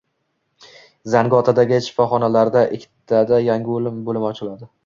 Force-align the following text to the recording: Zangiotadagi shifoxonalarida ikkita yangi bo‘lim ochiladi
Zangiotadagi 1.15 1.79
shifoxonalarida 1.89 2.65
ikkita 2.79 3.41
yangi 3.53 3.73
bo‘lim 4.09 4.31
ochiladi 4.33 4.71